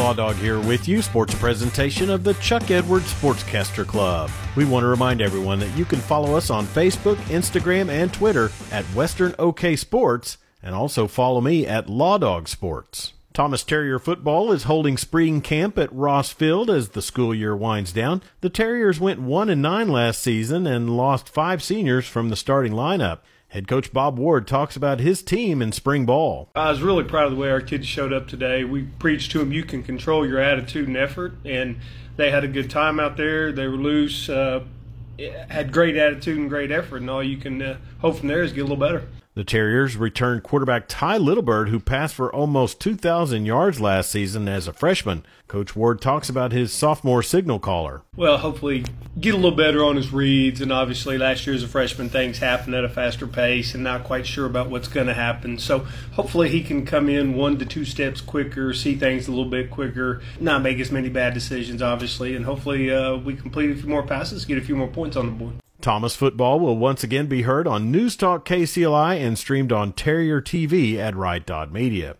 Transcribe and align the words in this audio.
Law 0.00 0.14
Dog 0.14 0.36
here 0.36 0.58
with 0.58 0.88
you. 0.88 1.02
Sports 1.02 1.34
presentation 1.34 2.08
of 2.08 2.24
the 2.24 2.32
Chuck 2.34 2.70
Edwards 2.70 3.12
Sportscaster 3.12 3.86
Club. 3.86 4.30
We 4.56 4.64
want 4.64 4.84
to 4.84 4.86
remind 4.86 5.20
everyone 5.20 5.58
that 5.58 5.76
you 5.76 5.84
can 5.84 5.98
follow 5.98 6.34
us 6.36 6.48
on 6.48 6.64
Facebook, 6.64 7.16
Instagram, 7.26 7.90
and 7.90 8.10
Twitter 8.10 8.50
at 8.72 8.86
Western 8.94 9.34
OK 9.38 9.76
Sports, 9.76 10.38
and 10.62 10.74
also 10.74 11.06
follow 11.06 11.42
me 11.42 11.66
at 11.66 11.90
Law 11.90 12.16
Dog 12.16 12.48
Sports. 12.48 13.12
Thomas 13.34 13.62
Terrier 13.62 13.98
football 13.98 14.52
is 14.52 14.62
holding 14.62 14.96
spring 14.96 15.42
camp 15.42 15.76
at 15.76 15.92
Ross 15.92 16.32
Field 16.32 16.70
as 16.70 16.88
the 16.88 17.02
school 17.02 17.34
year 17.34 17.54
winds 17.54 17.92
down. 17.92 18.22
The 18.40 18.48
Terriers 18.48 18.98
went 18.98 19.20
1 19.20 19.50
and 19.50 19.60
9 19.60 19.88
last 19.88 20.22
season 20.22 20.66
and 20.66 20.96
lost 20.96 21.28
5 21.28 21.62
seniors 21.62 22.06
from 22.06 22.30
the 22.30 22.36
starting 22.36 22.72
lineup. 22.72 23.18
Head 23.50 23.66
coach 23.66 23.92
Bob 23.92 24.16
Ward 24.16 24.46
talks 24.46 24.76
about 24.76 25.00
his 25.00 25.24
team 25.24 25.60
in 25.60 25.72
spring 25.72 26.06
ball. 26.06 26.48
I 26.54 26.70
was 26.70 26.82
really 26.82 27.02
proud 27.02 27.24
of 27.24 27.32
the 27.32 27.36
way 27.36 27.50
our 27.50 27.60
kids 27.60 27.84
showed 27.84 28.12
up 28.12 28.28
today. 28.28 28.62
We 28.62 28.84
preached 28.84 29.32
to 29.32 29.40
them 29.40 29.52
you 29.52 29.64
can 29.64 29.82
control 29.82 30.24
your 30.24 30.38
attitude 30.38 30.86
and 30.86 30.96
effort, 30.96 31.34
and 31.44 31.78
they 32.16 32.30
had 32.30 32.44
a 32.44 32.48
good 32.48 32.70
time 32.70 33.00
out 33.00 33.16
there. 33.16 33.50
They 33.50 33.66
were 33.66 33.76
loose, 33.76 34.28
uh, 34.28 34.62
had 35.48 35.72
great 35.72 35.96
attitude 35.96 36.38
and 36.38 36.48
great 36.48 36.70
effort, 36.70 36.98
and 36.98 37.10
all 37.10 37.24
you 37.24 37.38
can 37.38 37.60
uh, 37.60 37.78
hope 37.98 38.18
from 38.18 38.28
there 38.28 38.44
is 38.44 38.52
get 38.52 38.60
a 38.60 38.64
little 38.64 38.76
better. 38.76 39.08
The 39.40 39.44
Terriers 39.44 39.96
returned 39.96 40.42
quarterback 40.42 40.84
Ty 40.86 41.16
Littlebird, 41.16 41.70
who 41.70 41.80
passed 41.80 42.14
for 42.14 42.30
almost 42.30 42.78
2,000 42.78 43.46
yards 43.46 43.80
last 43.80 44.10
season 44.10 44.46
as 44.48 44.68
a 44.68 44.72
freshman. 44.74 45.24
Coach 45.48 45.74
Ward 45.74 46.02
talks 46.02 46.28
about 46.28 46.52
his 46.52 46.74
sophomore 46.74 47.22
signal 47.22 47.58
caller. 47.58 48.02
Well, 48.14 48.36
hopefully 48.36 48.84
get 49.18 49.32
a 49.32 49.38
little 49.38 49.56
better 49.56 49.82
on 49.82 49.96
his 49.96 50.12
reads, 50.12 50.60
and 50.60 50.70
obviously 50.70 51.16
last 51.16 51.46
year 51.46 51.56
as 51.56 51.62
a 51.62 51.68
freshman, 51.68 52.10
things 52.10 52.36
happen 52.36 52.74
at 52.74 52.84
a 52.84 52.88
faster 52.90 53.26
pace, 53.26 53.74
and 53.74 53.82
not 53.82 54.04
quite 54.04 54.26
sure 54.26 54.44
about 54.44 54.68
what's 54.68 54.88
going 54.88 55.06
to 55.06 55.14
happen. 55.14 55.56
So 55.56 55.86
hopefully 56.12 56.50
he 56.50 56.62
can 56.62 56.84
come 56.84 57.08
in 57.08 57.32
one 57.32 57.56
to 57.60 57.64
two 57.64 57.86
steps 57.86 58.20
quicker, 58.20 58.74
see 58.74 58.94
things 58.94 59.26
a 59.26 59.30
little 59.30 59.50
bit 59.50 59.70
quicker, 59.70 60.20
not 60.38 60.60
make 60.60 60.78
as 60.80 60.92
many 60.92 61.08
bad 61.08 61.32
decisions, 61.32 61.80
obviously, 61.80 62.36
and 62.36 62.44
hopefully 62.44 62.90
uh, 62.90 63.16
we 63.16 63.36
complete 63.36 63.70
a 63.70 63.74
few 63.74 63.88
more 63.88 64.06
passes, 64.06 64.44
get 64.44 64.58
a 64.58 64.60
few 64.60 64.76
more 64.76 64.88
points 64.88 65.16
on 65.16 65.24
the 65.24 65.32
board. 65.32 65.54
Thomas 65.80 66.14
football 66.14 66.60
will 66.60 66.76
once 66.76 67.02
again 67.02 67.26
be 67.26 67.42
heard 67.42 67.66
on 67.66 67.90
News 67.90 68.16
Talk 68.16 68.44
KCLI 68.44 69.18
and 69.20 69.38
streamed 69.38 69.72
on 69.72 69.92
Terrier 69.92 70.40
TV 70.40 70.96
at 70.96 71.16
Right 71.16 71.44
Dot 71.44 71.72
Media. 71.72 72.16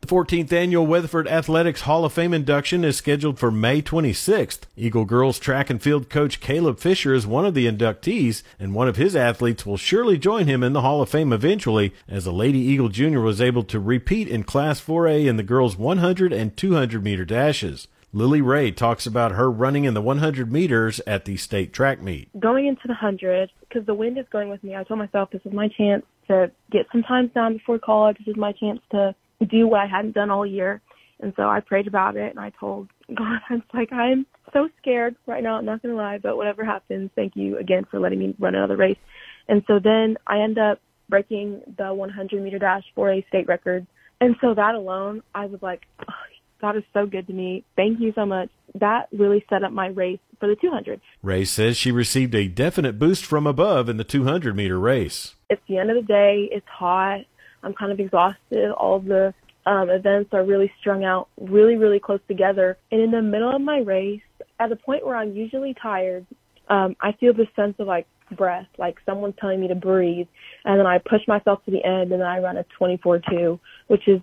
The 0.00 0.06
14th 0.06 0.52
annual 0.52 0.86
Weatherford 0.86 1.26
Athletics 1.26 1.80
Hall 1.80 2.04
of 2.04 2.12
Fame 2.12 2.32
induction 2.32 2.84
is 2.84 2.96
scheduled 2.96 3.38
for 3.38 3.50
May 3.50 3.82
26th. 3.82 4.60
Eagle 4.76 5.04
girls 5.04 5.38
track 5.38 5.70
and 5.70 5.82
field 5.82 6.08
coach 6.08 6.40
Caleb 6.40 6.78
Fisher 6.78 7.12
is 7.12 7.26
one 7.26 7.44
of 7.44 7.54
the 7.54 7.66
inductees, 7.66 8.42
and 8.60 8.74
one 8.74 8.88
of 8.88 8.96
his 8.96 9.16
athletes 9.16 9.66
will 9.66 9.76
surely 9.76 10.16
join 10.16 10.46
him 10.46 10.62
in 10.62 10.72
the 10.72 10.82
Hall 10.82 11.02
of 11.02 11.08
Fame 11.08 11.32
eventually, 11.32 11.92
as 12.08 12.26
a 12.26 12.32
Lady 12.32 12.60
Eagle 12.60 12.88
Jr. 12.88 13.20
was 13.20 13.40
able 13.40 13.64
to 13.64 13.80
repeat 13.80 14.28
in 14.28 14.44
Class 14.44 14.80
4A 14.80 15.26
in 15.26 15.36
the 15.36 15.42
girls' 15.42 15.76
100 15.76 16.32
and 16.32 16.56
200 16.56 17.02
meter 17.02 17.24
dashes. 17.24 17.88
Lily 18.12 18.40
Ray 18.40 18.70
talks 18.70 19.06
about 19.06 19.32
her 19.32 19.50
running 19.50 19.84
in 19.84 19.92
the 19.92 20.00
100 20.00 20.50
meters 20.50 20.98
at 21.06 21.26
the 21.26 21.36
state 21.36 21.74
track 21.74 22.00
meet. 22.00 22.28
Going 22.40 22.66
into 22.66 22.82
the 22.84 22.94
100, 22.94 23.50
because 23.60 23.84
the 23.84 23.94
wind 23.94 24.16
is 24.16 24.24
going 24.32 24.48
with 24.48 24.64
me, 24.64 24.74
I 24.74 24.82
told 24.84 24.98
myself 24.98 25.30
this 25.30 25.42
is 25.44 25.52
my 25.52 25.68
chance 25.68 26.04
to 26.28 26.50
get 26.70 26.86
some 26.90 27.02
times 27.02 27.30
down 27.34 27.54
before 27.54 27.78
college. 27.78 28.16
This 28.18 28.28
is 28.28 28.36
my 28.36 28.52
chance 28.52 28.80
to 28.92 29.14
do 29.46 29.68
what 29.68 29.80
I 29.80 29.86
hadn't 29.86 30.14
done 30.14 30.30
all 30.30 30.46
year. 30.46 30.80
And 31.20 31.34
so 31.36 31.42
I 31.42 31.60
prayed 31.60 31.86
about 31.86 32.16
it 32.16 32.30
and 32.30 32.40
I 32.40 32.50
told 32.58 32.88
God, 33.14 33.40
I 33.50 33.54
was 33.54 33.62
like, 33.74 33.92
I'm 33.92 34.24
so 34.54 34.70
scared 34.80 35.14
right 35.26 35.42
now. 35.42 35.56
I'm 35.56 35.66
not 35.66 35.82
going 35.82 35.94
to 35.94 36.00
lie, 36.00 36.16
but 36.16 36.36
whatever 36.36 36.64
happens, 36.64 37.10
thank 37.14 37.36
you 37.36 37.58
again 37.58 37.84
for 37.90 38.00
letting 38.00 38.20
me 38.20 38.34
run 38.38 38.54
another 38.54 38.76
race. 38.76 38.96
And 39.48 39.62
so 39.66 39.80
then 39.82 40.16
I 40.26 40.40
end 40.40 40.58
up 40.58 40.80
breaking 41.10 41.60
the 41.76 41.92
100 41.92 42.42
meter 42.42 42.58
dash 42.58 42.84
for 42.94 43.12
a 43.12 43.24
state 43.28 43.48
record. 43.48 43.86
And 44.20 44.34
so 44.40 44.54
that 44.54 44.74
alone, 44.74 45.22
I 45.34 45.46
was 45.46 45.60
like, 45.60 45.82
oh, 46.00 46.12
God 46.60 46.76
is 46.76 46.82
so 46.92 47.06
good 47.06 47.26
to 47.26 47.32
me. 47.32 47.64
Thank 47.76 48.00
you 48.00 48.12
so 48.14 48.26
much. 48.26 48.50
That 48.74 49.08
really 49.12 49.44
set 49.48 49.62
up 49.62 49.72
my 49.72 49.88
race 49.88 50.18
for 50.40 50.48
the 50.48 50.56
200. 50.56 51.00
Ray 51.22 51.44
says 51.44 51.76
she 51.76 51.90
received 51.90 52.34
a 52.34 52.48
definite 52.48 52.98
boost 52.98 53.24
from 53.24 53.46
above 53.46 53.88
in 53.88 53.96
the 53.96 54.04
200 54.04 54.54
meter 54.54 54.78
race. 54.78 55.34
It's 55.50 55.62
the 55.68 55.78
end 55.78 55.90
of 55.90 55.96
the 55.96 56.02
day. 56.02 56.48
It's 56.50 56.66
hot. 56.68 57.20
I'm 57.62 57.74
kind 57.74 57.92
of 57.92 58.00
exhausted. 58.00 58.70
All 58.72 59.00
the 59.00 59.34
um, 59.66 59.90
events 59.90 60.30
are 60.32 60.44
really 60.44 60.72
strung 60.80 61.04
out, 61.04 61.28
really, 61.40 61.76
really 61.76 62.00
close 62.00 62.20
together. 62.28 62.76
And 62.90 63.00
in 63.00 63.10
the 63.10 63.22
middle 63.22 63.54
of 63.54 63.60
my 63.60 63.78
race, 63.78 64.22
at 64.60 64.70
the 64.70 64.76
point 64.76 65.06
where 65.06 65.16
I'm 65.16 65.34
usually 65.34 65.74
tired, 65.74 66.26
um, 66.68 66.96
I 67.00 67.12
feel 67.12 67.32
this 67.34 67.48
sense 67.56 67.74
of 67.78 67.86
like 67.86 68.06
breath, 68.36 68.66
like 68.78 68.96
someone's 69.06 69.34
telling 69.40 69.60
me 69.60 69.68
to 69.68 69.74
breathe. 69.74 70.28
And 70.64 70.78
then 70.78 70.86
I 70.86 70.98
push 70.98 71.20
myself 71.26 71.64
to 71.64 71.70
the 71.70 71.84
end 71.84 72.12
and 72.12 72.20
then 72.20 72.28
I 72.28 72.38
run 72.38 72.56
a 72.56 72.64
24-2, 72.80 73.58
which 73.88 74.06
is 74.06 74.20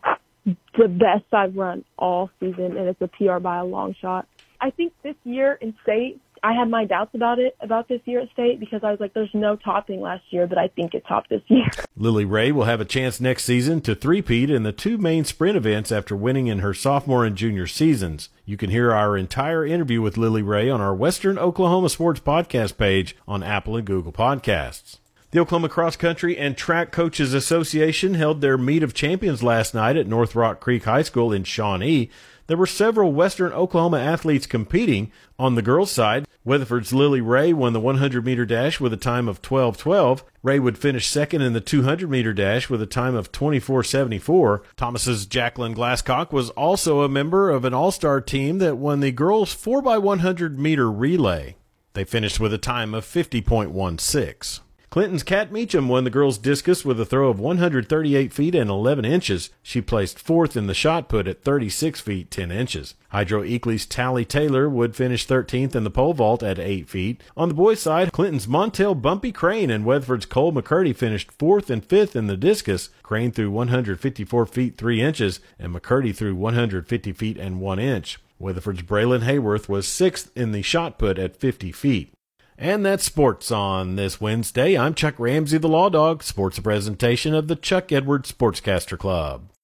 the 0.78 0.88
best 0.88 1.25
I've 1.31 1.56
run 1.56 1.84
all 1.97 2.30
season, 2.40 2.78
and 2.78 2.88
it's 2.88 3.02
a 3.02 3.08
PR 3.08 3.40
by 3.40 3.58
a 3.58 3.66
long 3.66 3.96
shot. 4.02 4.28
I 4.59 4.72
think 4.72 4.94
this 5.03 5.16
year 5.24 5.58
in 5.62 5.75
state, 5.84 6.19
I 6.44 6.53
had 6.53 6.69
my 6.69 6.86
doubts 6.86 7.16
about 7.16 7.40
it, 7.40 7.56
about 7.59 7.88
this 7.88 8.02
year 8.06 8.19
at 8.22 8.30
state, 8.31 8.59
because 8.59 8.84
I 8.84 8.91
was 8.91 9.00
like, 9.00 9.13
there's 9.13 9.34
no 9.34 9.56
topping 9.56 10.00
last 10.00 10.24
year, 10.30 10.47
but 10.47 10.58
I 10.58 10.68
think 10.68 10.94
it 10.94 11.03
topped 11.08 11.30
this 11.30 11.41
year. 11.47 11.68
Lily 11.97 12.25
Ray 12.25 12.52
will 12.52 12.66
have 12.66 12.80
a 12.80 12.86
chance 12.86 13.19
next 13.19 13.46
season 13.46 13.81
to 13.81 13.96
three-peat 13.96 14.50
in 14.50 14.63
the 14.63 14.72
two 14.72 14.97
main 14.97 15.25
sprint 15.25 15.58
events 15.58 15.91
after 15.91 16.16
winning 16.16 16.47
in 16.47 16.59
her 16.59 16.74
sophomore 16.74 17.25
and 17.25 17.36
junior 17.36 17.68
seasons. 17.68 18.30
You 18.46 18.57
can 18.57 18.69
hear 18.69 18.92
our 18.92 19.18
entire 19.18 19.66
interview 19.66 20.02
with 20.02 20.18
Lily 20.18 20.44
Ray 20.44 20.69
on 20.69 20.81
our 20.81 20.94
Western 20.94 21.40
Oklahoma 21.40 21.90
Sports 21.90 22.19
Podcast 22.19 22.78
page 22.78 23.16
on 23.28 23.42
Apple 23.42 23.75
and 23.75 23.88
Google 23.88 24.13
Podcasts. 24.13 24.97
The 25.35 25.41
Oklahoma 25.41 25.68
Cross 25.68 25.97
Country 25.97 26.38
and 26.38 26.56
Track 26.56 26.94
Coaches 26.94 27.34
Association 27.34 28.13
held 28.13 28.40
their 28.40 28.57
Meet 28.57 28.84
of 28.84 28.94
Champions 28.94 29.44
last 29.44 29.73
night 29.73 29.97
at 29.97 30.07
North 30.07 30.34
Rock 30.34 30.62
Creek 30.62 30.85
High 30.85 31.01
School 31.01 31.34
in 31.34 31.44
Shawnee. 31.44 32.09
There 32.47 32.56
were 32.56 32.66
several 32.66 33.12
Western 33.12 33.51
Oklahoma 33.51 34.00
athletes 34.00 34.47
competing. 34.47 35.12
On 35.38 35.56
the 35.56 35.62
girls' 35.62 35.91
side, 35.91 36.25
Weatherford's 36.45 36.94
Lily 36.94 37.19
Ray 37.19 37.51
won 37.51 37.74
the 37.74 37.81
100 37.81 38.25
meter 38.25 38.45
dash 38.45 38.79
with 38.79 38.94
a 38.94 38.95
time 38.95 39.28
of 39.28 39.41
12:12. 39.41 40.24
Ray 40.41 40.57
would 40.57 40.78
finish 40.78 41.09
second 41.09 41.41
in 41.41 41.51
the 41.51 41.59
200 41.59 42.09
meter 42.09 42.31
dash 42.31 42.69
with 42.69 42.81
a 42.81 42.85
time 42.85 43.13
of 43.13 43.34
24:74. 43.34 44.62
Thomas's 44.78 45.25
Jacqueline 45.25 45.75
Glasscock 45.75 46.31
was 46.31 46.50
also 46.51 47.01
a 47.01 47.09
member 47.09 47.50
of 47.50 47.66
an 47.66 47.74
all-star 47.74 48.22
team 48.22 48.59
that 48.59 48.78
won 48.78 49.01
the 49.01 49.12
girls 49.12 49.53
4x100 49.53 50.57
meter 50.57 50.90
relay. 50.90 51.57
They 51.91 52.06
finished 52.06 52.40
with 52.40 52.53
a 52.53 52.57
time 52.57 52.94
of 52.94 53.03
50.16. 53.03 54.62
Clinton's 54.95 55.23
Kat 55.23 55.51
Meacham 55.51 55.89
won 55.89 56.06
the 56.06 56.09
girls' 56.09 56.38
discus 56.38 56.85
with 56.85 56.97
a 57.01 57.06
throw 57.06 57.28
of 57.28 57.38
138 57.38 58.31
feet 58.31 58.56
and 58.56 58.69
11 58.69 59.03
inches. 59.03 59.50
She 59.61 59.81
placed 59.81 60.17
fourth 60.17 60.56
in 60.56 60.67
the 60.67 60.73
shot 60.73 61.09
put 61.09 61.28
at 61.28 61.44
36 61.44 62.00
feet 62.00 62.31
10 62.31 62.50
inches. 62.50 62.95
Hydro 63.09 63.44
Eakly's 63.44 63.85
Tally 63.85 64.23
Taylor 64.23 64.69
would 64.69 64.95
finish 64.95 65.28
13th 65.28 65.75
in 65.75 65.83
the 65.83 65.89
pole 65.89 66.13
vault 66.13 66.41
at 66.41 66.59
8 66.59 66.88
feet. 66.88 67.22
On 67.35 67.50
the 67.50 67.53
boys' 67.53 67.81
side, 67.81 68.13
Clinton's 68.13 68.47
Montel 68.47 68.95
Bumpy 68.95 69.33
Crane 69.33 69.69
and 69.69 69.83
Weatherford's 69.83 70.25
Cole 70.25 70.53
McCurdy 70.53 70.95
finished 70.95 71.29
fourth 71.29 71.69
and 71.69 71.83
fifth 71.83 72.16
in 72.16 72.27
the 72.27 72.38
discus. 72.38 72.88
Crane 73.03 73.33
threw 73.33 73.51
154 73.51 74.45
feet 74.45 74.77
3 74.77 75.01
inches, 75.01 75.41
and 75.59 75.75
McCurdy 75.75 76.16
threw 76.16 76.33
150 76.33 77.12
feet 77.12 77.38
and 77.38 77.59
1 77.59 77.79
inch. 77.79 78.17
Weatherford's 78.39 78.83
Braylon 78.83 79.23
Hayworth 79.23 79.67
was 79.67 79.89
sixth 79.89 80.31
in 80.38 80.53
the 80.53 80.62
shot 80.62 80.97
put 80.97 81.19
at 81.19 81.35
50 81.35 81.73
feet. 81.73 82.15
And 82.58 82.86
that's 82.86 83.04
sports 83.04 83.52
on 83.52 83.98
this 83.98 84.22
Wednesday. 84.22 84.78
I'm 84.78 84.94
Chuck 84.94 85.16
Ramsey, 85.18 85.58
the 85.58 85.68
Law 85.68 85.90
Dog. 85.90 86.24
Sports 86.24 86.58
presentation 86.60 87.34
of 87.36 87.50
the 87.50 87.56
Chuck 87.58 87.92
Edwards 87.92 88.32
Sportscaster 88.32 88.98
Club. 88.98 89.50